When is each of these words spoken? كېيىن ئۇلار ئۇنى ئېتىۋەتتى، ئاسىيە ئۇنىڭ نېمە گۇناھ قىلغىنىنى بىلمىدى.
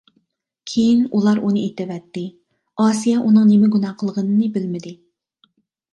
كېيىن 0.71 1.03
ئۇلار 1.17 1.41
ئۇنى 1.49 1.65
ئېتىۋەتتى، 1.65 2.25
ئاسىيە 2.85 3.21
ئۇنىڭ 3.27 3.47
نېمە 3.53 3.73
گۇناھ 3.77 3.95
قىلغىنىنى 4.01 4.53
بىلمىدى. 4.57 4.99